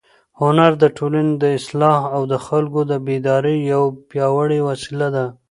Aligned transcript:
هنر 0.41 0.71
د 0.83 0.85
ټولنې 0.97 1.33
د 1.43 1.43
اصلاح 1.59 1.99
او 2.15 2.21
د 2.31 2.33
خلکو 2.45 2.79
د 2.91 2.93
بیدارۍ 3.07 3.57
یوه 3.71 3.89
پیاوړې 4.09 4.59
وسیله 4.69 5.07
ده. 5.15 5.25